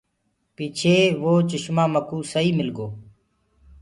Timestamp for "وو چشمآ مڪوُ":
1.21-2.17